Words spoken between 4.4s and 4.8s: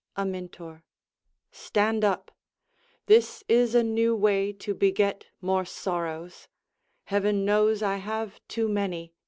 to